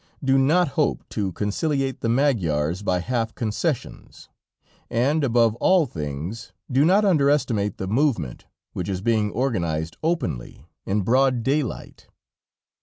[0.23, 4.29] Do not hope to conciliate the Magyars by half concessions,
[4.89, 11.01] and, above all things, do not underestimate the movement, which is being organized openly, in
[11.01, 12.07] broad daylight."